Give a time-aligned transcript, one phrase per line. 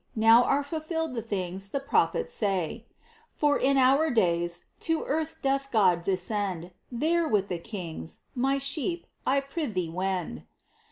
[0.15, 2.87] Now are fulfilled the things The prophets say:
[3.35, 9.05] For in our days, to earth Doth God descend; There, with the Kings, my sheep,
[9.27, 10.47] I prithee wend.